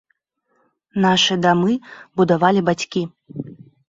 Нашы 1.03 1.37
дамы 1.43 1.73
будавалі 2.21 2.61
бацькі. 2.71 3.03